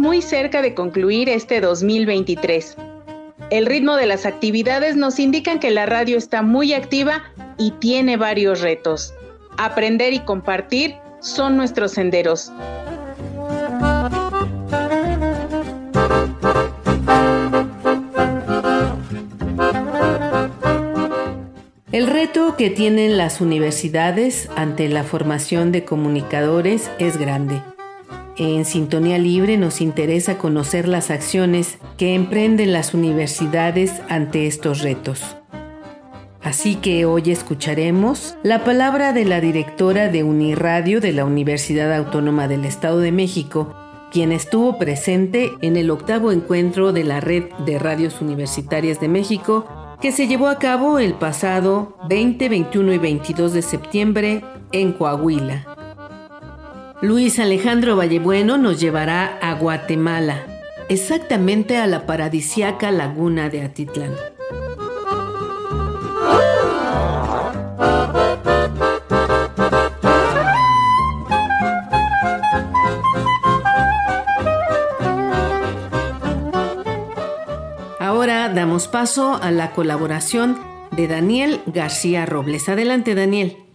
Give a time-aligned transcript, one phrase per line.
[0.00, 2.76] Muy cerca de concluir este 2023.
[3.50, 7.22] El ritmo de las actividades nos indican que la radio está muy activa
[7.58, 9.12] y tiene varios retos.
[9.58, 12.50] Aprender y compartir son nuestros senderos.
[21.92, 27.60] El reto que tienen las universidades ante la formación de comunicadores es grande.
[28.42, 35.36] En Sintonía Libre nos interesa conocer las acciones que emprenden las universidades ante estos retos.
[36.42, 42.48] Así que hoy escucharemos la palabra de la directora de Uniradio de la Universidad Autónoma
[42.48, 43.76] del Estado de México,
[44.10, 49.66] quien estuvo presente en el octavo encuentro de la Red de Radios Universitarias de México,
[50.00, 55.79] que se llevó a cabo el pasado 20, 21 y 22 de septiembre en Coahuila.
[57.02, 60.44] Luis Alejandro Vallebueno nos llevará a Guatemala,
[60.90, 64.14] exactamente a la paradisiaca laguna de Atitlán.
[77.98, 80.58] Ahora damos paso a la colaboración
[80.90, 82.68] de Daniel García Robles.
[82.68, 83.69] Adelante, Daniel.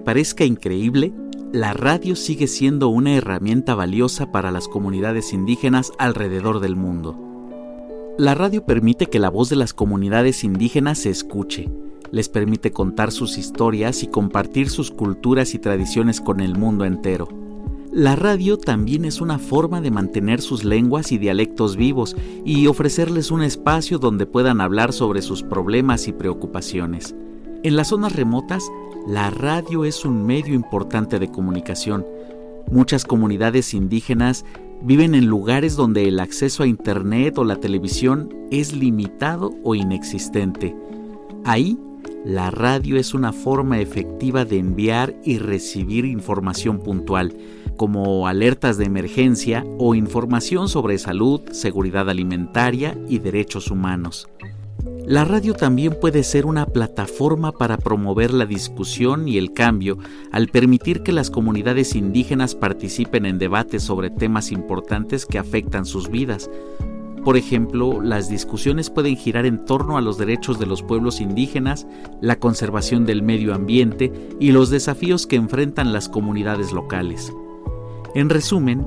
[0.00, 1.12] Parezca increíble,
[1.52, 7.16] la radio sigue siendo una herramienta valiosa para las comunidades indígenas alrededor del mundo.
[8.18, 11.68] La radio permite que la voz de las comunidades indígenas se escuche,
[12.10, 17.28] les permite contar sus historias y compartir sus culturas y tradiciones con el mundo entero.
[17.92, 23.30] La radio también es una forma de mantener sus lenguas y dialectos vivos y ofrecerles
[23.30, 27.14] un espacio donde puedan hablar sobre sus problemas y preocupaciones.
[27.62, 28.68] En las zonas remotas,
[29.06, 32.06] la radio es un medio importante de comunicación.
[32.70, 34.46] Muchas comunidades indígenas
[34.82, 40.74] viven en lugares donde el acceso a Internet o la televisión es limitado o inexistente.
[41.44, 41.78] Ahí,
[42.24, 47.36] la radio es una forma efectiva de enviar y recibir información puntual,
[47.76, 54.28] como alertas de emergencia o información sobre salud, seguridad alimentaria y derechos humanos.
[55.06, 59.98] La radio también puede ser una plataforma para promover la discusión y el cambio
[60.32, 66.08] al permitir que las comunidades indígenas participen en debates sobre temas importantes que afectan sus
[66.08, 66.50] vidas.
[67.22, 71.86] Por ejemplo, las discusiones pueden girar en torno a los derechos de los pueblos indígenas,
[72.22, 74.10] la conservación del medio ambiente
[74.40, 77.30] y los desafíos que enfrentan las comunidades locales.
[78.14, 78.86] En resumen,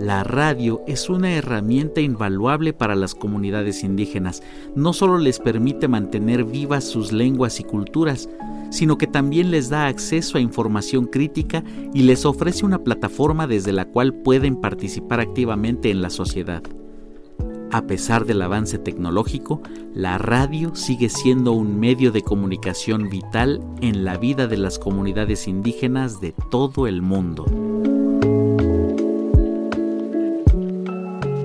[0.00, 4.42] la radio es una herramienta invaluable para las comunidades indígenas.
[4.74, 8.28] No solo les permite mantener vivas sus lenguas y culturas,
[8.70, 11.62] sino que también les da acceso a información crítica
[11.92, 16.62] y les ofrece una plataforma desde la cual pueden participar activamente en la sociedad.
[17.70, 19.60] A pesar del avance tecnológico,
[19.94, 25.48] la radio sigue siendo un medio de comunicación vital en la vida de las comunidades
[25.48, 27.46] indígenas de todo el mundo.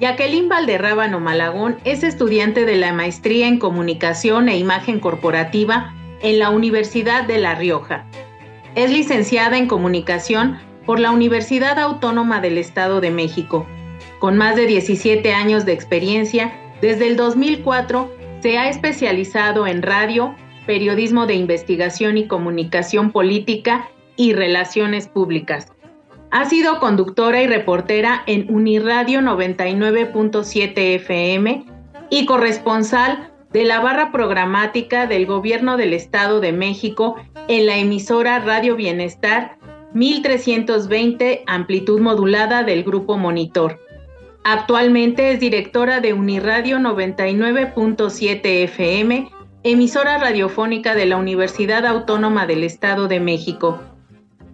[0.00, 5.92] Jacqueline Valderrábano Malagón es estudiante de la maestría en Comunicación e Imagen Corporativa
[6.22, 8.06] en la Universidad de La Rioja.
[8.76, 13.66] Es licenciada en Comunicación por la Universidad Autónoma del Estado de México.
[14.20, 18.08] Con más de 17 años de experiencia, desde el 2004
[18.40, 20.32] se ha especializado en radio,
[20.64, 25.72] periodismo de investigación y comunicación política y relaciones públicas.
[26.30, 31.64] Ha sido conductora y reportera en Uniradio 99.7 FM
[32.10, 37.16] y corresponsal de la barra programática del Gobierno del Estado de México
[37.48, 39.56] en la emisora Radio Bienestar
[39.94, 43.80] 1320 amplitud modulada del Grupo Monitor.
[44.44, 49.30] Actualmente es directora de Uniradio 99.7 FM,
[49.62, 53.80] emisora radiofónica de la Universidad Autónoma del Estado de México.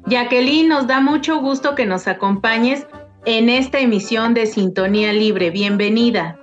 [0.06, 2.86] Jacqueline, nos da mucho gusto que nos acompañes
[3.24, 5.50] en esta emisión de Sintonía Libre.
[5.50, 6.38] Bienvenida.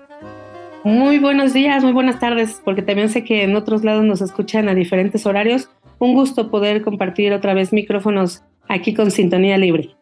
[0.83, 4.67] Muy buenos días, muy buenas tardes, porque también sé que en otros lados nos escuchan
[4.67, 5.69] a diferentes horarios.
[5.99, 9.95] Un gusto poder compartir otra vez micrófonos aquí con Sintonía Libre.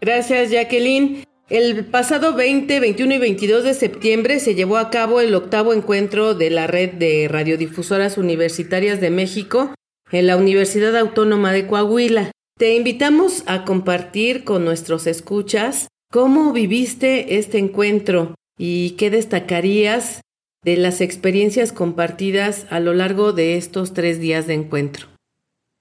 [0.00, 1.24] Gracias, Jacqueline.
[1.48, 6.34] El pasado 20, 21 y 22 de septiembre se llevó a cabo el octavo encuentro
[6.34, 9.74] de la red de radiodifusoras universitarias de México
[10.12, 12.30] en la Universidad Autónoma de Coahuila.
[12.60, 20.20] Te invitamos a compartir con nuestros escuchas cómo viviste este encuentro y qué destacarías
[20.62, 25.06] de las experiencias compartidas a lo largo de estos tres días de encuentro.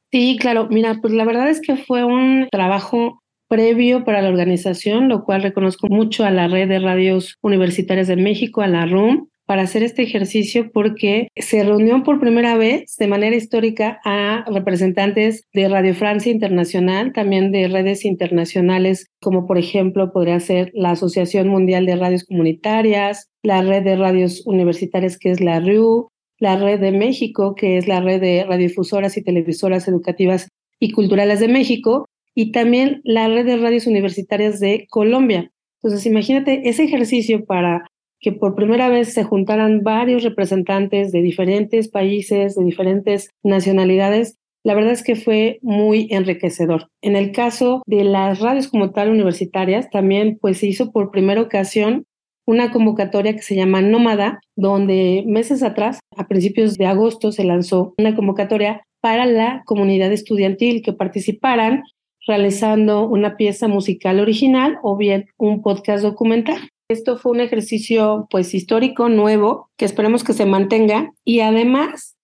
[0.10, 0.70] Sí, claro.
[0.72, 5.44] Mira, pues la verdad es que fue un trabajo previo para la organización, lo cual
[5.44, 9.82] reconozco mucho a la Red de Radios Universitarias de México, a la RUM, para hacer
[9.82, 15.96] este ejercicio porque se reunió por primera vez de manera histórica a representantes de Radio
[15.96, 21.96] Francia Internacional, también de redes internacionales, como por ejemplo podría ser la Asociación Mundial de
[21.96, 27.56] Radios Comunitarias, la Red de Radios Universitarias que es la RIU, la Red de México,
[27.56, 30.48] que es la Red de Radiodifusoras y Televisoras Educativas
[30.80, 32.06] y Culturales de México,
[32.36, 35.52] y también la Red de Radios Universitarias de Colombia.
[35.82, 37.88] Entonces, imagínate ese ejercicio para
[38.20, 44.76] que por primera vez se juntaran varios representantes de diferentes países, de diferentes nacionalidades, la
[44.76, 46.90] verdad es que fue muy enriquecedor.
[47.02, 51.42] En el caso de las radios como tal universitarias, también pues se hizo por primera
[51.42, 52.06] ocasión
[52.46, 57.94] una convocatoria que se llama Nómada, donde meses atrás, a principios de agosto, se lanzó
[57.98, 61.84] una convocatoria para la comunidad estudiantil que participaran
[62.28, 66.70] realizando una pieza musical original o bien un podcast documental.
[66.90, 71.12] Esto fue un ejercicio pues histórico nuevo que esperemos que se mantenga.
[71.24, 72.16] Y además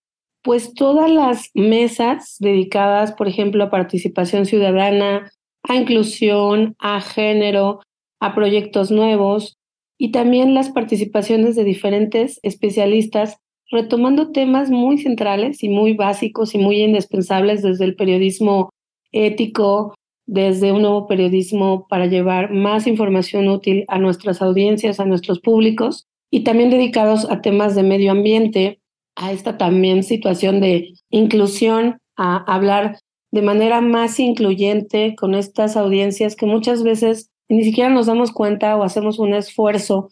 [0.42, 5.32] pues todas las mesas dedicadas, por ejemplo, a participación ciudadana,
[5.64, 7.80] a inclusión, a género,
[8.20, 9.56] a proyectos nuevos
[9.98, 13.38] y también las participaciones de diferentes especialistas
[13.72, 18.70] retomando temas muy centrales y muy básicos y muy indispensables desde el periodismo
[19.10, 19.94] ético,
[20.26, 26.06] desde un nuevo periodismo para llevar más información útil a nuestras audiencias, a nuestros públicos
[26.30, 28.80] y también dedicados a temas de medio ambiente,
[29.14, 32.98] a esta también situación de inclusión, a hablar
[33.30, 38.76] de manera más incluyente con estas audiencias que muchas veces ni siquiera nos damos cuenta
[38.76, 40.08] o hacemos un esfuerzo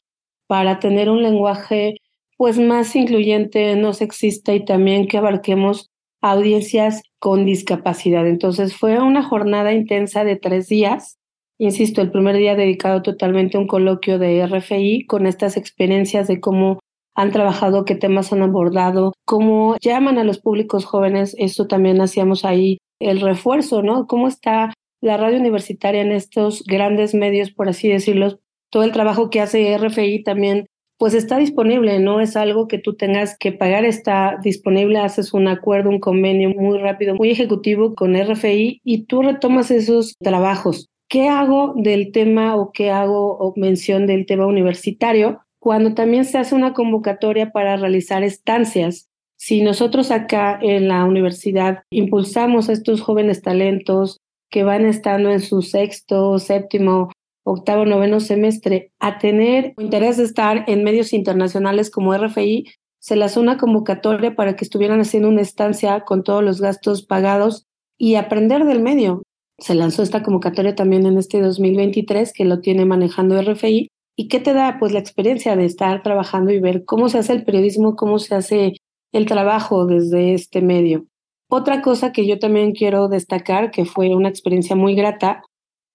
[0.46, 1.96] para tener un lenguaje
[2.36, 5.90] pues más incluyente, no sexista y también que abarquemos
[6.24, 8.26] audiencias con discapacidad.
[8.26, 11.18] Entonces fue una jornada intensa de tres días.
[11.58, 16.40] Insisto, el primer día dedicado totalmente a un coloquio de RFI con estas experiencias de
[16.40, 16.80] cómo
[17.14, 21.36] han trabajado, qué temas han abordado, cómo llaman a los públicos jóvenes.
[21.38, 24.06] Esto también hacíamos ahí el refuerzo, ¿no?
[24.06, 28.38] ¿Cómo está la radio universitaria en estos grandes medios, por así decirlo?
[28.70, 30.66] Todo el trabajo que hace RFI también
[31.04, 35.48] pues está disponible, no es algo que tú tengas que pagar, está disponible, haces un
[35.48, 40.88] acuerdo, un convenio muy rápido, muy ejecutivo con RFI y tú retomas esos trabajos.
[41.06, 45.42] ¿Qué hago del tema o qué hago o mención del tema universitario?
[45.58, 49.10] Cuando también se hace una convocatoria para realizar estancias.
[49.36, 55.40] Si nosotros acá en la universidad impulsamos a estos jóvenes talentos que van estando en
[55.40, 57.10] su sexto, séptimo
[57.44, 62.66] octavo, noveno semestre a tener interés de estar en medios internacionales como RFI,
[62.98, 67.66] se lanzó una convocatoria para que estuvieran haciendo una estancia con todos los gastos pagados
[67.98, 69.22] y aprender del medio.
[69.58, 73.88] Se lanzó esta convocatoria también en este 2023 que lo tiene manejando RFI.
[74.16, 74.78] ¿Y qué te da?
[74.80, 78.34] Pues la experiencia de estar trabajando y ver cómo se hace el periodismo, cómo se
[78.34, 78.72] hace
[79.12, 81.06] el trabajo desde este medio.
[81.50, 85.42] Otra cosa que yo también quiero destacar, que fue una experiencia muy grata,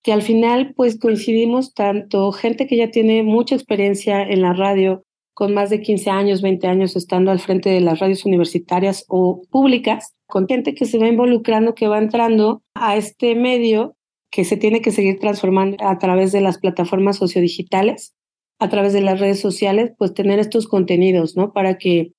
[0.04, 5.04] que al final pues coincidimos tanto gente que ya tiene mucha experiencia en la radio,
[5.34, 9.42] con más de 15 años, 20 años estando al frente de las radios universitarias o
[9.50, 13.96] públicas, con gente que se va involucrando, que va entrando a este medio
[14.32, 18.14] que se tiene que seguir transformando a través de las plataformas sociodigitales,
[18.60, 21.52] a través de las redes sociales, pues tener estos contenidos, ¿no?
[21.54, 22.12] Para que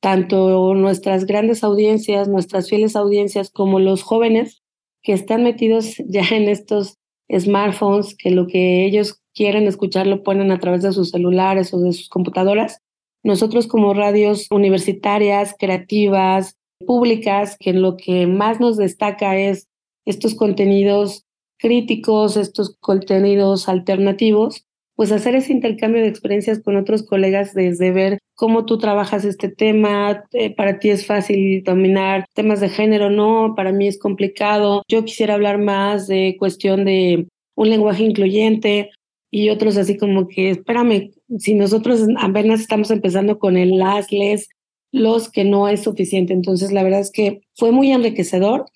[0.00, 4.62] tanto nuestras grandes audiencias, nuestras fieles audiencias, como los jóvenes
[5.02, 6.98] que están metidos ya en estos
[7.38, 11.80] smartphones, que lo que ellos quieren escuchar lo ponen a través de sus celulares o
[11.80, 12.80] de sus computadoras.
[13.22, 19.68] Nosotros como radios universitarias, creativas, públicas, que lo que más nos destaca es
[20.04, 21.24] estos contenidos
[21.58, 28.18] críticos, estos contenidos alternativos, pues hacer ese intercambio de experiencias con otros colegas desde ver
[28.34, 33.54] cómo tú trabajas este tema, eh, para ti es fácil dominar temas de género, no,
[33.56, 38.90] para mí es complicado, yo quisiera hablar más de cuestión de un lenguaje incluyente
[39.30, 44.48] y otros así como que, espérame, si nosotros apenas estamos empezando con el las, les,
[44.92, 46.32] los que no es suficiente.
[46.32, 48.66] Entonces, la verdad es que fue muy enriquecedor.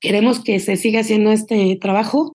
[0.00, 2.32] Queremos que se siga haciendo este trabajo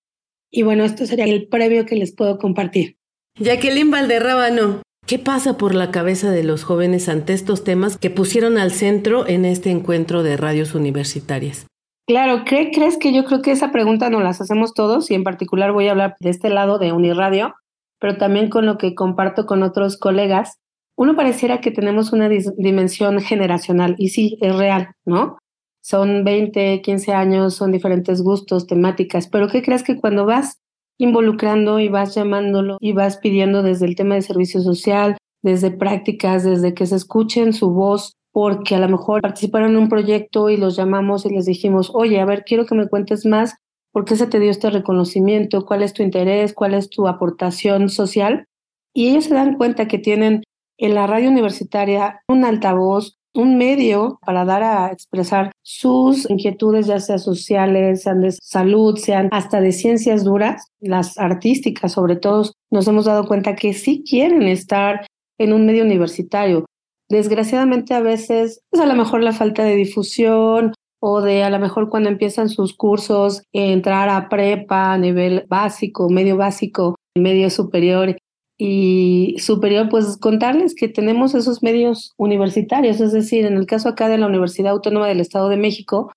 [0.48, 2.96] y bueno, esto sería el previo que les puedo compartir.
[3.40, 8.56] Jacqueline Valderrábano, ¿qué pasa por la cabeza de los jóvenes ante estos temas que pusieron
[8.56, 11.66] al centro en este encuentro de radios universitarias?
[12.06, 15.22] Claro, ¿qué crees que yo creo que esa pregunta nos las hacemos todos y en
[15.22, 17.54] particular voy a hablar de este lado de Uniradio,
[18.00, 20.58] pero también con lo que comparto con otros colegas.
[20.96, 25.38] Uno pareciera que tenemos una dimensión generacional y sí, es real, ¿no?
[25.82, 30.61] Son 20, 15 años, son diferentes gustos, temáticas, pero ¿qué crees que cuando vas
[31.02, 36.44] involucrando y vas llamándolo y vas pidiendo desde el tema de servicio social, desde prácticas,
[36.44, 40.56] desde que se escuchen su voz, porque a lo mejor participaron en un proyecto y
[40.56, 43.56] los llamamos y les dijimos, oye, a ver, quiero que me cuentes más,
[43.90, 45.66] ¿por qué se te dio este reconocimiento?
[45.66, 46.54] ¿Cuál es tu interés?
[46.54, 48.46] ¿Cuál es tu aportación social?
[48.94, 50.44] Y ellos se dan cuenta que tienen
[50.78, 57.00] en la radio universitaria un altavoz, un medio para dar a expresar sus inquietudes, ya
[57.00, 62.86] sea sociales, sean de salud, sean hasta de ciencias duras, las artísticas sobre todo, nos
[62.88, 65.06] hemos dado cuenta que sí quieren estar
[65.38, 66.66] en un medio universitario.
[67.08, 71.58] Desgraciadamente a veces es a lo mejor la falta de difusión o de a lo
[71.58, 78.16] mejor cuando empiezan sus cursos entrar a prepa a nivel básico, medio básico, medio superior
[78.64, 84.08] y superior, pues contarles que tenemos esos medios universitarios, es decir, en el caso acá
[84.08, 86.12] de la Universidad Autónoma del Estado de México,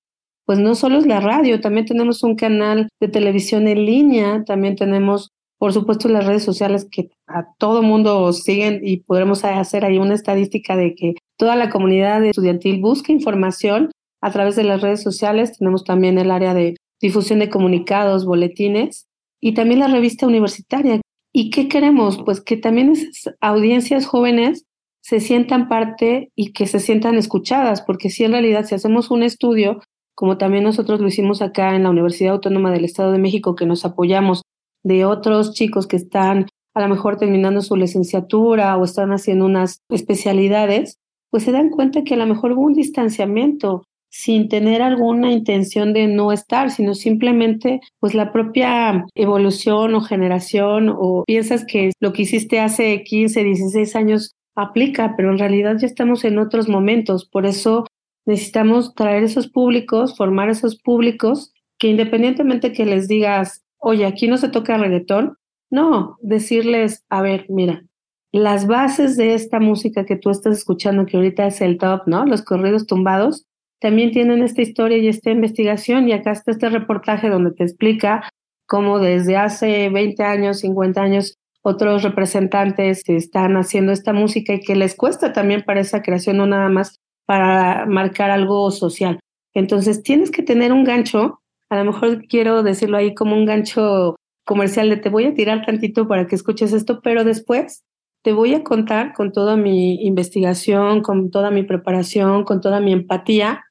[0.45, 4.75] pues no solo es la radio, también tenemos un canal de televisión en línea, también
[4.75, 9.97] tenemos, por supuesto, las redes sociales que a todo mundo siguen y podremos hacer ahí
[9.97, 13.89] una estadística de que toda la comunidad estudiantil busca información
[14.21, 15.57] a través de las redes sociales.
[15.57, 19.07] Tenemos también el área de difusión de comunicados, boletines
[19.41, 21.01] y también la revista universitaria,
[21.37, 22.17] ¿Y qué queremos?
[22.23, 24.63] Pues que también esas audiencias jóvenes
[25.01, 29.21] se sientan parte y que se sientan escuchadas, porque si en realidad si hacemos un
[29.21, 29.81] estudio,
[30.15, 33.65] como también nosotros lo hicimos acá en la Universidad Autónoma del Estado de México, que
[33.65, 34.43] nos apoyamos
[34.81, 39.81] de otros chicos que están a lo mejor terminando su licenciatura o están haciendo unas
[39.89, 40.99] especialidades,
[41.31, 45.93] pues se dan cuenta que a lo mejor hubo un distanciamiento sin tener alguna intención
[45.93, 52.13] de no estar, sino simplemente pues la propia evolución o generación o piensas que lo
[52.13, 57.27] que hiciste hace 15, 16 años aplica, pero en realidad ya estamos en otros momentos,
[57.29, 57.85] por eso
[58.25, 64.38] necesitamos traer esos públicos, formar esos públicos que independientemente que les digas, oye, aquí no
[64.38, 65.38] se toca reggaetón,
[65.69, 67.83] no, decirles, a ver, mira,
[68.31, 72.25] las bases de esta música que tú estás escuchando, que ahorita es el top, ¿no?
[72.25, 73.45] Los corridos tumbados,
[73.79, 78.29] también tienen esta historia y esta investigación y acá está este reportaje donde te explica
[78.67, 84.75] cómo desde hace 20 años, 50 años, otros representantes están haciendo esta música y que
[84.75, 89.20] les cuesta también para esa creación, no nada más para marcar algo social.
[89.53, 91.39] Entonces tienes que tener un gancho,
[91.70, 94.15] a lo mejor quiero decirlo ahí como un gancho
[94.46, 97.84] comercial de te voy a tirar tantito para que escuches esto, pero después
[98.25, 102.91] te voy a contar con toda mi investigación, con toda mi preparación, con toda mi
[102.91, 103.65] empatía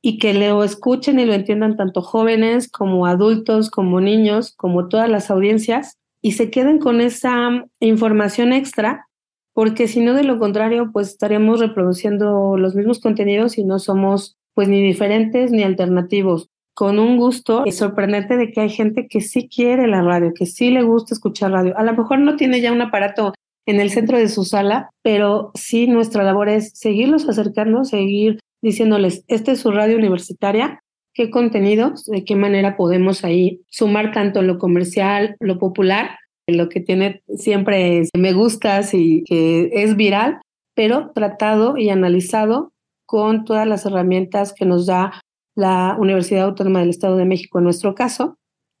[0.00, 5.10] y que lo escuchen y lo entiendan tanto jóvenes como adultos, como niños, como todas
[5.10, 9.08] las audiencias y se queden con esa información extra,
[9.52, 14.36] porque si no, de lo contrario, pues estaremos reproduciendo los mismos contenidos y no somos
[14.54, 16.46] pues ni diferentes ni alternativos.
[16.72, 20.46] Con un gusto y sorprendente de que hay gente que sí quiere la radio, que
[20.46, 21.76] sí le gusta escuchar radio.
[21.76, 23.32] A lo mejor no tiene ya un aparato
[23.68, 29.24] en el centro de su sala, pero sí nuestra labor es seguirlos acercando, seguir diciéndoles,
[29.28, 30.82] esta es su radio universitaria,
[31.12, 36.80] qué contenidos, de qué manera podemos ahí sumar tanto lo comercial, lo popular, lo que
[36.80, 40.40] tiene siempre me gustas y que es viral,
[40.74, 42.72] pero tratado y analizado
[43.04, 45.20] con todas las herramientas que nos da
[45.54, 48.38] la Universidad Autónoma del Estado de México en nuestro caso.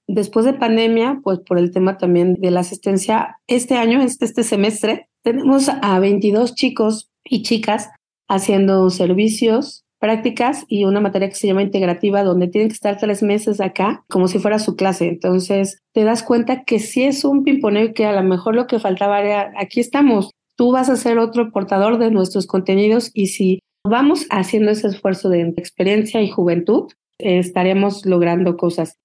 [0.08, 4.42] Después de pandemia, pues por el tema también de la asistencia, este año, este, este
[4.42, 7.90] semestre, tenemos a 22 chicos y chicas
[8.26, 13.22] haciendo servicios prácticas y una materia que se llama integrativa, donde tienen que estar tres
[13.22, 15.08] meses acá, como si fuera su clase.
[15.08, 18.66] Entonces, te das cuenta que si es un pimponeo y que a lo mejor lo
[18.66, 23.26] que faltaba era, aquí estamos, tú vas a ser otro portador de nuestros contenidos y
[23.26, 28.96] si vamos haciendo ese esfuerzo de experiencia y juventud, estaremos logrando cosas.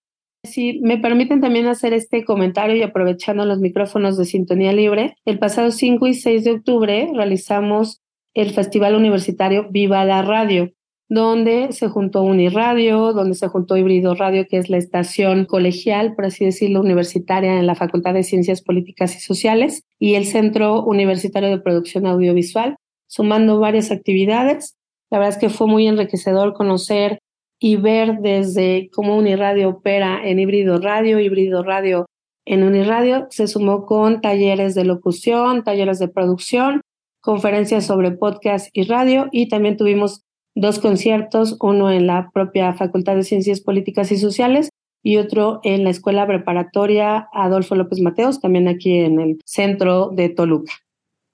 [0.46, 5.40] Si me permiten también hacer este comentario y aprovechando los micrófonos de Sintonía Libre, el
[5.40, 8.02] pasado 5 y 6 de octubre realizamos
[8.34, 10.72] el Festival Universitario Viva la Radio,
[11.08, 16.26] donde se juntó Uniradio, donde se juntó Híbrido Radio, que es la estación colegial, por
[16.26, 21.50] así decirlo, universitaria en la Facultad de Ciencias Políticas y Sociales, y el Centro Universitario
[21.50, 22.76] de Producción Audiovisual,
[23.08, 24.76] sumando varias actividades.
[25.10, 27.20] La verdad es que fue muy enriquecedor conocer
[27.60, 32.06] y ver desde cómo Uniradio opera en híbrido radio, híbrido radio
[32.46, 36.82] en Uniradio, se sumó con talleres de locución, talleres de producción,
[37.22, 40.24] conferencias sobre podcast y radio y también tuvimos
[40.56, 44.70] dos conciertos, uno en la propia Facultad de Ciencias Políticas y Sociales
[45.02, 50.30] y otro en la Escuela Preparatoria Adolfo López Mateos, también aquí en el centro de
[50.30, 50.74] Toluca.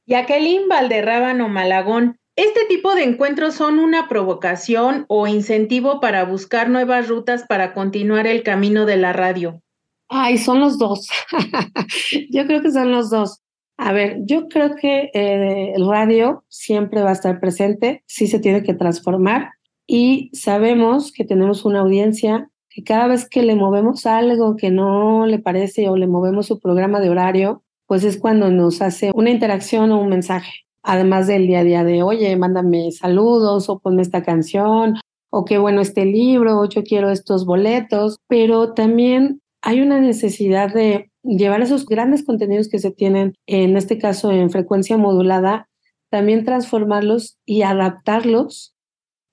[0.08, 7.10] Jacqueline Valderrábano Malagón, ¿este tipo de encuentros son una provocación o incentivo para buscar nuevas
[7.10, 9.62] rutas para continuar el camino de la radio?
[10.08, 11.10] Ay, son los dos.
[12.32, 13.42] yo creo que son los dos.
[13.78, 18.40] A ver, yo creo que eh, el radio siempre va a estar presente, sí se
[18.40, 19.52] tiene que transformar
[19.86, 25.26] y sabemos que tenemos una audiencia que cada vez que le movemos algo que no
[25.26, 29.30] le parece o le movemos su programa de horario, pues es cuando nos hace una
[29.30, 30.69] interacción o un mensaje.
[30.84, 34.96] Además del día a día de, oye, mándame saludos o ponme esta canción
[35.32, 40.74] o qué bueno este libro o yo quiero estos boletos, pero también hay una necesidad
[40.74, 45.68] de llevar esos grandes contenidos que se tienen, en este caso en frecuencia modulada,
[46.10, 48.74] también transformarlos y adaptarlos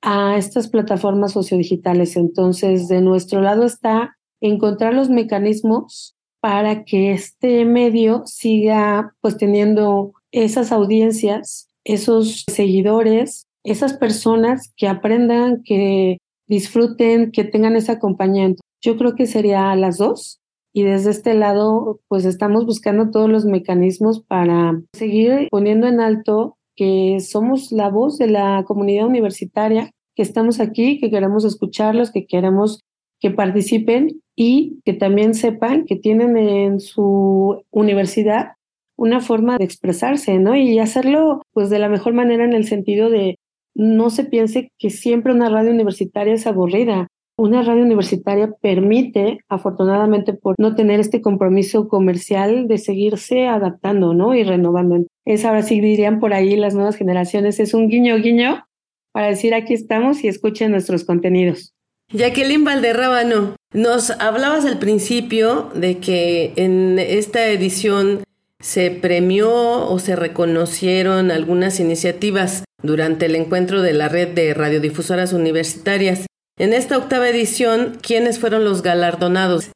[0.03, 2.17] a estas plataformas sociodigitales.
[2.17, 10.13] Entonces, de nuestro lado está encontrar los mecanismos para que este medio siga pues teniendo
[10.33, 18.63] esas audiencias, esos seguidores, esas personas que aprendan, que disfruten, que tengan ese acompañamiento.
[18.81, 20.41] Yo creo que sería las dos
[20.73, 26.57] y desde este lado pues estamos buscando todos los mecanismos para seguir poniendo en alto
[26.77, 32.27] que somos la voz de la comunidad universitaria, que estamos aquí, que queremos escucharlos, que
[32.27, 32.81] queremos
[33.19, 38.56] que participen y que también sepan que tienen en su universidad
[38.97, 40.57] una forma de expresarse, ¿no?
[40.57, 43.39] Y hacerlo pues de la mejor manera en el sentido de
[43.75, 47.09] no se piense que siempre una radio universitaria es aburrida.
[47.39, 54.35] Una radio universitaria permite, afortunadamente por no tener este compromiso comercial, de seguirse adaptando, ¿no?
[54.35, 55.05] Y renovando.
[55.27, 58.65] Es ahora sí dirían por ahí las nuevas generaciones, es un guiño guiño
[59.13, 61.75] para decir aquí estamos y escuchen nuestros contenidos.
[62.13, 68.23] Jacqueline Valderrábano, nos hablabas al principio de que en esta edición
[68.61, 75.33] se premió o se reconocieron algunas iniciativas durante el encuentro de la red de radiodifusoras
[75.33, 76.27] universitarias.
[76.59, 79.71] En esta octava edición, ¿quiénes fueron los galardonados?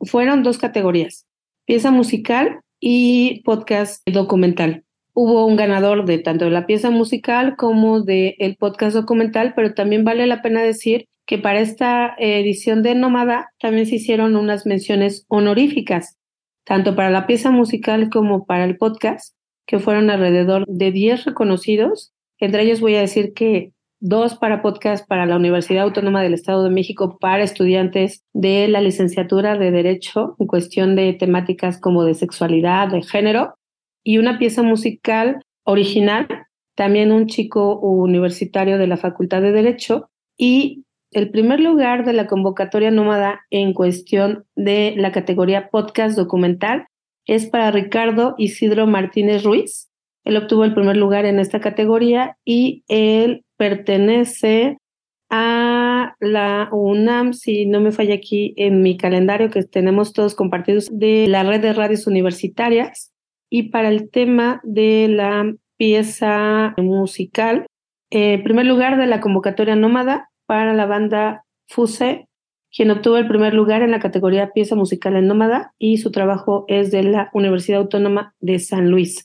[0.00, 1.24] Fueron dos categorías,
[1.64, 4.84] pieza musical y podcast documental.
[5.14, 9.72] Hubo un ganador de tanto de la pieza musical como del el podcast documental, pero
[9.72, 14.66] también vale la pena decir que para esta edición de Nómada también se hicieron unas
[14.66, 16.18] menciones honoríficas,
[16.66, 19.34] tanto para la pieza musical como para el podcast,
[19.66, 22.12] que fueron alrededor de 10 reconocidos.
[22.38, 26.64] Entre ellos voy a decir que dos para podcast para la Universidad Autónoma del Estado
[26.64, 32.14] de México para estudiantes de la licenciatura de Derecho en cuestión de temáticas como de
[32.14, 33.54] sexualidad, de género,
[34.02, 36.26] y una pieza musical original,
[36.74, 42.26] también un chico universitario de la Facultad de Derecho, y el primer lugar de la
[42.26, 46.86] convocatoria nómada en cuestión de la categoría podcast documental
[47.26, 49.88] es para Ricardo Isidro Martínez Ruiz.
[50.24, 54.78] Él obtuvo el primer lugar en esta categoría y él pertenece
[55.30, 60.88] a la UNAM, si no me falla aquí en mi calendario que tenemos todos compartidos,
[60.90, 63.12] de la red de radios universitarias.
[63.50, 67.66] Y para el tema de la pieza musical,
[68.10, 72.28] en primer lugar de la convocatoria nómada para la banda Fuse,
[72.70, 76.64] quien obtuvo el primer lugar en la categoría pieza musical en nómada y su trabajo
[76.68, 79.24] es de la Universidad Autónoma de San Luis.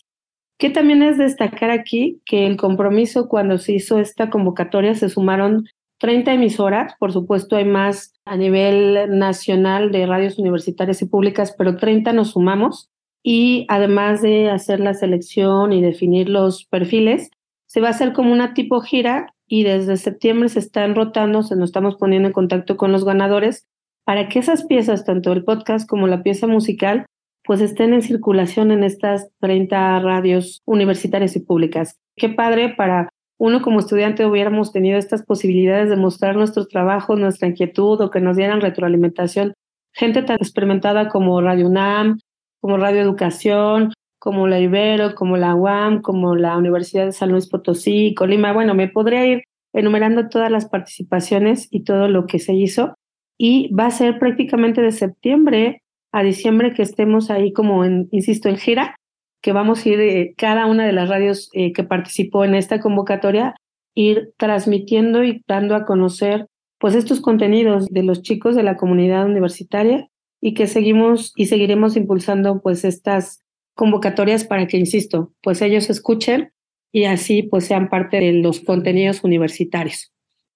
[0.57, 5.65] Que también es destacar aquí que el compromiso cuando se hizo esta convocatoria se sumaron
[5.99, 11.77] 30 emisoras, por supuesto hay más a nivel nacional de radios universitarias y públicas, pero
[11.77, 12.89] 30 nos sumamos.
[13.23, 17.29] Y además de hacer la selección y definir los perfiles,
[17.67, 21.57] se va a hacer como una tipo gira y desde septiembre se están rotando, se
[21.57, 23.67] nos estamos poniendo en contacto con los ganadores
[24.05, 27.05] para que esas piezas, tanto el podcast como la pieza musical,
[27.43, 31.97] pues estén en circulación en estas 30 radios universitarias y públicas.
[32.15, 37.49] Qué padre para uno como estudiante hubiéramos tenido estas posibilidades de mostrar nuestros trabajos, nuestra
[37.49, 39.53] inquietud o que nos dieran retroalimentación.
[39.91, 42.19] Gente tan experimentada como Radio UNAM,
[42.61, 47.49] como Radio Educación, como la Ibero, como la UAM, como la Universidad de San Luis
[47.49, 48.53] Potosí, Colima.
[48.53, 49.41] Bueno, me podría ir
[49.73, 52.93] enumerando todas las participaciones y todo lo que se hizo.
[53.35, 55.81] Y va a ser prácticamente de septiembre
[56.11, 58.95] a diciembre que estemos ahí como, en, insisto, en gira,
[59.41, 62.79] que vamos a ir eh, cada una de las radios eh, que participó en esta
[62.79, 63.55] convocatoria,
[63.95, 66.45] ir transmitiendo y dando a conocer
[66.77, 71.97] pues estos contenidos de los chicos de la comunidad universitaria y que seguimos y seguiremos
[71.97, 73.41] impulsando pues estas
[73.81, 76.53] convocatorias para que, insisto, pues ellos escuchen
[76.93, 80.11] y así pues sean parte de los contenidos universitarios.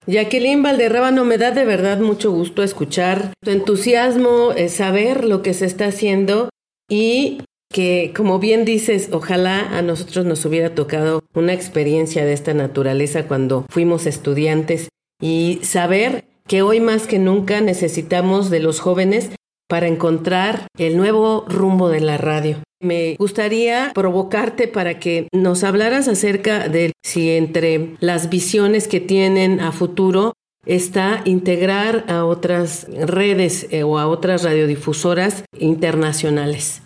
[0.06, 5.54] Jacqueline Valderrábano, me da de verdad mucho gusto escuchar tu entusiasmo, eh, saber lo que
[5.54, 6.50] se está haciendo
[6.88, 12.54] y que, como bien dices, ojalá a nosotros nos hubiera tocado una experiencia de esta
[12.54, 14.88] naturaleza cuando fuimos estudiantes
[15.20, 19.30] y saber que hoy más que nunca necesitamos de los jóvenes
[19.68, 22.58] para encontrar el nuevo rumbo de la radio.
[22.86, 29.58] Me gustaría provocarte para que nos hablaras acerca de si entre las visiones que tienen
[29.58, 30.34] a futuro
[30.66, 36.82] está integrar a otras redes eh, o a otras radiodifusoras internacionales.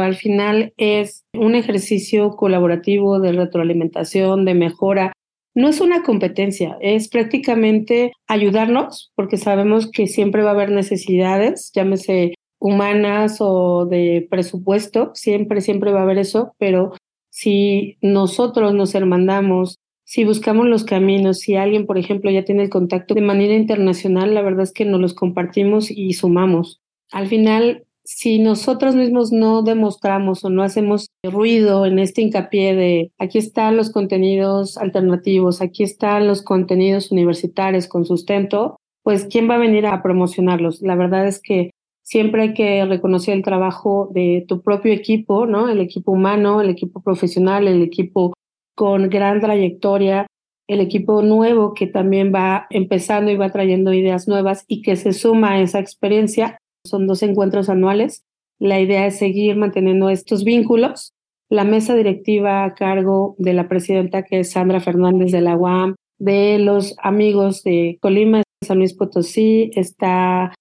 [0.00, 5.12] Al final es un ejercicio colaborativo de retroalimentación, de mejora.
[5.54, 11.70] No es una competencia, es prácticamente ayudarnos porque sabemos que siempre va a haber necesidades,
[11.72, 12.34] llámese
[12.64, 16.92] humanas o de presupuesto, siempre, siempre va a haber eso, pero
[17.30, 22.70] si nosotros nos hermandamos, si buscamos los caminos, si alguien, por ejemplo, ya tiene el
[22.70, 26.80] contacto de manera internacional, la verdad es que nos los compartimos y sumamos.
[27.12, 33.12] Al final, si nosotros mismos no demostramos o no hacemos ruido en este hincapié de
[33.18, 39.56] aquí están los contenidos alternativos, aquí están los contenidos universitarios con sustento, pues ¿quién va
[39.56, 40.80] a venir a promocionarlos?
[40.80, 41.70] La verdad es que
[42.04, 45.68] siempre hay que reconocer el trabajo de tu propio equipo, ¿no?
[45.68, 48.34] El equipo humano, el equipo profesional, el equipo
[48.76, 50.26] con gran trayectoria,
[50.68, 55.12] el equipo nuevo que también va empezando y va trayendo ideas nuevas y que se
[55.12, 58.24] suma a esa experiencia son dos encuentros anuales.
[58.58, 61.12] La idea es seguir manteniendo estos vínculos.
[61.50, 65.94] La mesa directiva a cargo de la presidenta, que es Sandra Fernández de la UAM,
[66.18, 70.54] de los amigos de Colima, San Luis Potosí, está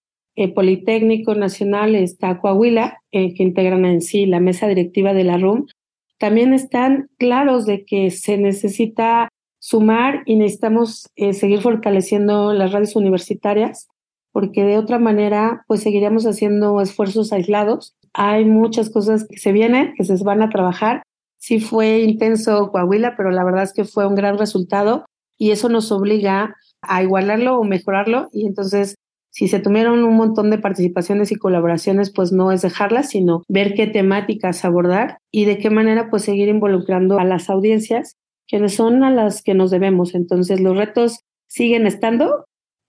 [0.56, 5.68] Politécnico Nacional, está Coahuila, eh, que integran en sí la mesa directiva de la RUM.
[6.18, 12.96] También están claros de que se necesita sumar y necesitamos eh, seguir fortaleciendo las redes
[12.96, 13.88] universitarias
[14.34, 17.96] porque de otra manera pues seguiríamos haciendo esfuerzos aislados.
[18.14, 21.04] Hay muchas cosas que se vienen, que se van a trabajar.
[21.38, 25.06] Sí fue intenso Coahuila, pero la verdad es que fue un gran resultado
[25.38, 28.96] y eso nos obliga a igualarlo o mejorarlo y entonces
[29.34, 33.74] si se tuvieron un montón de participaciones y colaboraciones, pues no es dejarlas, sino ver
[33.74, 38.16] qué temáticas abordar y de qué manera pues seguir involucrando a las audiencias,
[38.48, 40.14] quienes son a las que nos debemos.
[40.14, 42.46] Entonces los retos siguen estando,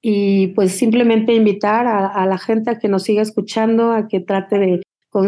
[0.07, 4.59] y pues simplemente invitar a, la gente a que nos siga escuchando, a que trate
[4.59, 4.83] de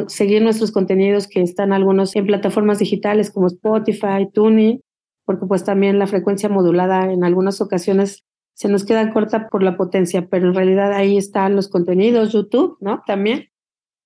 [0.06, 4.82] seguir nuestros contenidos que están algunos en plataformas digitales como Spotify, Tuning,
[5.24, 8.24] porque pues también la frecuencia modulada en algunas ocasiones
[8.56, 12.78] se nos queda corta por la potencia, pero en realidad ahí están los contenidos, YouTube,
[12.80, 13.02] ¿no?
[13.06, 13.50] También.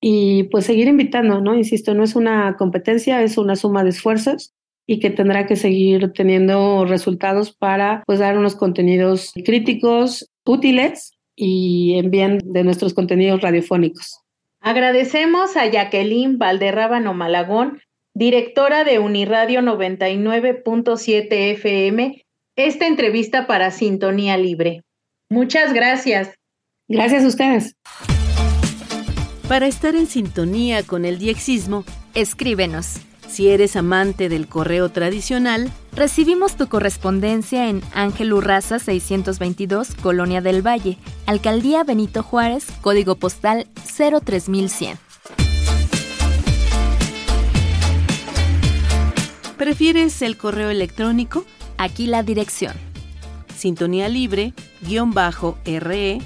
[0.00, 1.54] Y pues seguir invitando, ¿no?
[1.54, 4.52] Insisto, no es una competencia, es una suma de esfuerzos
[4.88, 11.94] y que tendrá que seguir teniendo resultados para pues dar unos contenidos críticos, útiles y
[11.94, 14.18] en bien de nuestros contenidos radiofónicos.
[14.60, 17.80] Agradecemos a Jacqueline Valderrábano Malagón,
[18.14, 24.82] directora de Uniradio 99.7 FM, esta entrevista para Sintonía Libre.
[25.28, 26.34] Muchas gracias.
[26.88, 27.74] Gracias a ustedes.
[29.48, 31.84] Para estar en sintonía con el diexismo,
[32.14, 40.40] escríbenos si eres amante del correo tradicional, recibimos tu correspondencia en Ángel Urraza 622, Colonia
[40.40, 44.98] del Valle, Alcaldía Benito Juárez, código postal 03100.
[49.56, 51.44] ¿Prefieres el correo electrónico?
[51.80, 52.74] Aquí la dirección.
[53.56, 56.20] Sintonía libre, guion bajo, re,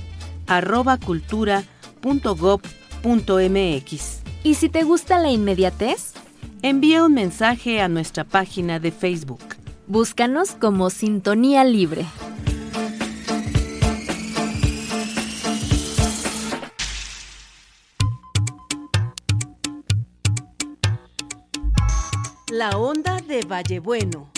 [0.48, 1.62] arroba cultura.
[4.42, 6.14] Y si te gusta la inmediatez,
[6.62, 9.44] envía un mensaje a nuestra página de Facebook.
[9.86, 12.04] Búscanos como Sintonía Libre.
[22.50, 24.34] La onda de Vallebueno.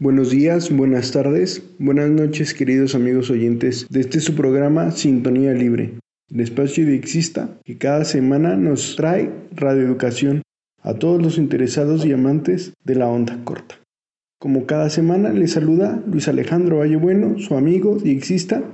[0.00, 6.00] Buenos días, buenas tardes, buenas noches queridos amigos oyentes de este su programa Sintonía Libre,
[6.32, 10.42] el espacio de Exista que cada semana nos trae radioeducación
[10.82, 13.76] a todos los interesados y amantes de la onda corta.
[14.40, 18.64] Como cada semana les saluda Luis Alejandro Vallebueno, su amigo y Exista.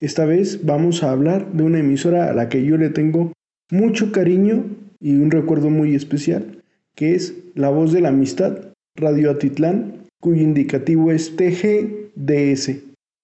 [0.00, 3.34] Esta vez vamos a hablar de una emisora a la que yo le tengo
[3.70, 4.64] mucho cariño
[5.00, 6.62] y un recuerdo muy especial,
[6.94, 12.70] que es La Voz de la Amistad, Radio Atitlán, cuyo indicativo es TGDS,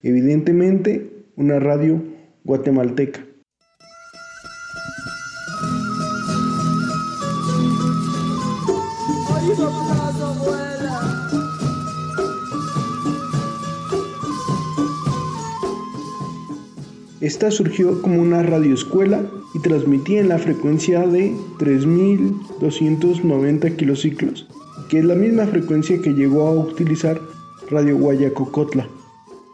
[0.03, 2.03] evidentemente una radio
[2.43, 3.25] guatemalteca.
[17.21, 19.23] Esta surgió como una radioescuela
[19.55, 24.49] y transmitía en la frecuencia de 3290 kilociclos
[24.89, 27.21] que es la misma frecuencia que llegó a utilizar
[27.71, 28.89] Radio Guayacocotla,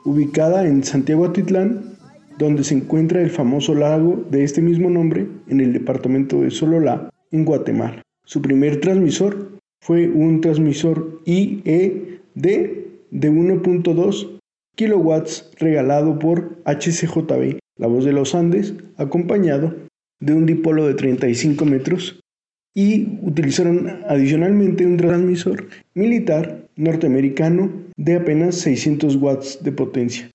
[0.05, 1.97] ubicada en Santiago Atitlán,
[2.39, 7.11] donde se encuentra el famoso lago de este mismo nombre en el departamento de Sololá,
[7.31, 8.03] en Guatemala.
[8.25, 14.41] Su primer transmisor fue un transmisor IED de 1.2
[14.77, 19.75] kilowatts regalado por HCJB, la voz de los Andes, acompañado
[20.21, 22.21] de un dipolo de 35 metros
[22.75, 30.31] y utilizaron adicionalmente un transmisor militar norteamericano de apenas 600 watts de potencia.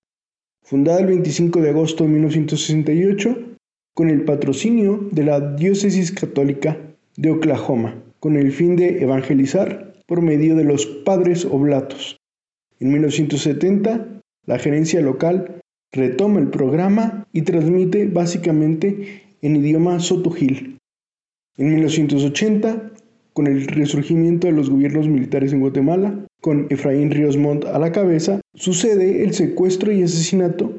[0.63, 3.38] Fundada el 25 de agosto de 1968
[3.93, 6.78] con el patrocinio de la Diócesis Católica
[7.17, 12.17] de Oklahoma, con el fin de evangelizar por medio de los padres oblatos.
[12.80, 15.60] En 1970, la gerencia local
[15.91, 20.78] retoma el programa y transmite básicamente en idioma sotogil,
[21.60, 22.91] en 1980,
[23.34, 27.91] con el resurgimiento de los gobiernos militares en Guatemala, con Efraín Ríos Montt a la
[27.91, 30.74] cabeza, sucede el secuestro y asesinato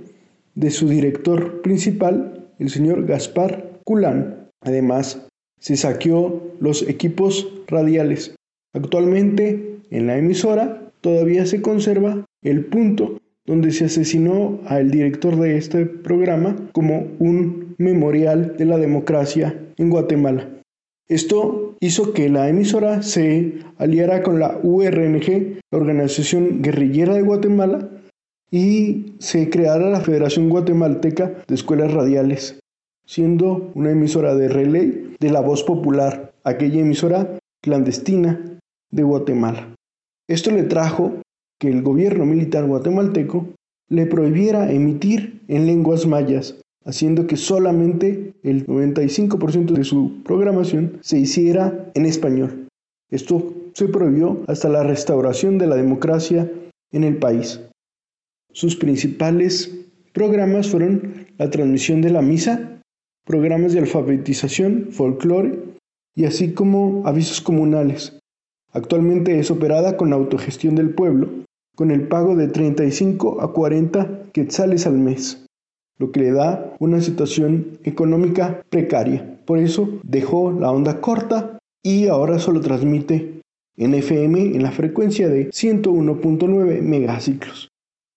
[0.54, 4.48] de su director principal, el señor Gaspar Culán.
[4.62, 8.34] Además, se saqueó los equipos radiales.
[8.72, 15.58] Actualmente, en la emisora, todavía se conserva el punto donde se asesinó al director de
[15.58, 20.48] este programa como un memorial de la democracia en Guatemala.
[21.10, 27.88] Esto hizo que la emisora se aliara con la URNG, la Organización Guerrillera de Guatemala,
[28.52, 32.60] y se creara la Federación Guatemalteca de Escuelas Radiales,
[33.04, 38.60] siendo una emisora de relay de la voz popular, aquella emisora clandestina
[38.92, 39.74] de Guatemala.
[40.28, 41.14] Esto le trajo
[41.58, 43.48] que el gobierno militar guatemalteco
[43.88, 51.18] le prohibiera emitir en lenguas mayas, haciendo que solamente el 95% de su programación se
[51.18, 52.68] hiciera en español.
[53.10, 56.50] Esto se prohibió hasta la restauración de la democracia
[56.92, 57.60] en el país.
[58.52, 59.70] Sus principales
[60.12, 62.82] programas fueron la transmisión de la misa,
[63.24, 65.58] programas de alfabetización, folclore
[66.16, 68.18] y así como avisos comunales.
[68.72, 71.28] Actualmente es operada con autogestión del pueblo,
[71.76, 75.44] con el pago de 35 a 40 quetzales al mes
[76.00, 79.38] lo que le da una situación económica precaria.
[79.44, 83.42] Por eso dejó la onda corta y ahora solo transmite
[83.76, 87.68] en FM en la frecuencia de 101.9 megaciclos.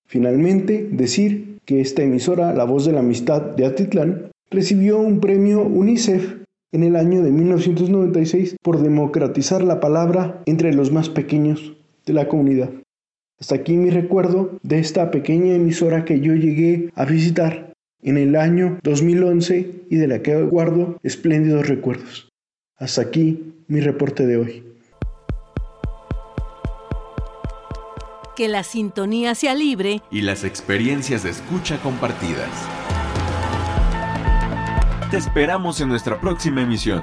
[0.08, 5.62] Finalmente, decir que esta emisora, La Voz de la Amistad de Atitlán, recibió un premio
[5.62, 6.38] UNICEF
[6.72, 11.74] en el año de 1996 por democratizar la palabra entre los más pequeños
[12.06, 12.70] de la comunidad.
[13.40, 17.73] Hasta aquí mi recuerdo de esta pequeña emisora que yo llegué a visitar
[18.04, 22.30] en el año 2011 y de la que guardo espléndidos recuerdos.
[22.78, 24.64] Hasta aquí mi reporte de hoy.
[28.36, 32.50] Que la sintonía sea libre y las experiencias de escucha compartidas.
[35.12, 37.02] Te esperamos en nuestra próxima emisión.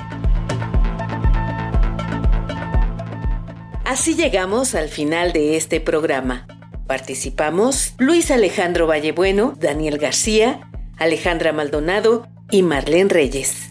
[3.84, 6.46] Así llegamos al final de este programa.
[6.86, 10.69] Participamos Luis Alejandro Vallebueno, Daniel García,
[11.00, 13.69] Alejandra Maldonado y Marlene Reyes.